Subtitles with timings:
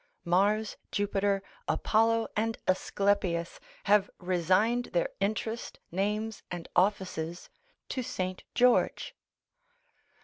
[0.25, 7.51] Mars, Jupiter, Apollo, and Aesculapius, have resigned their interest, names, and offices
[7.89, 9.15] to Saint George.